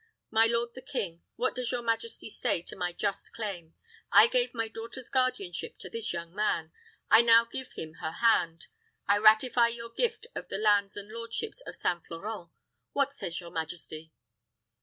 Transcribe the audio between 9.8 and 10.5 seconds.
gift of